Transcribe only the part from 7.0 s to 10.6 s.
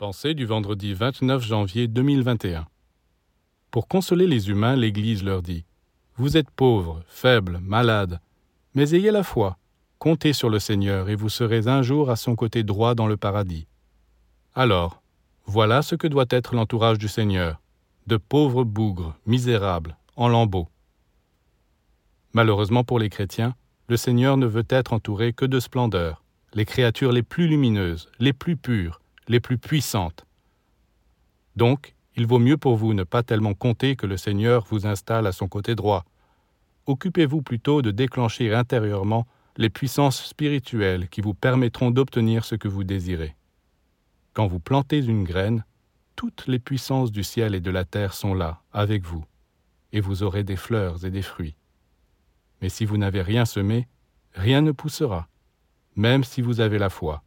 faibles, malades, mais ayez la foi, comptez sur le